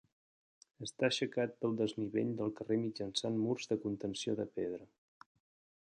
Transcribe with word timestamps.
Està 0.85 1.05
aixecat 1.07 1.53
del 1.65 1.77
desnivell 1.81 2.31
del 2.41 2.55
carrer 2.61 2.79
mitjançant 2.87 3.39
murs 3.45 3.71
de 3.75 3.79
contenció 3.87 4.37
de 4.41 4.49
pedra. 4.59 4.91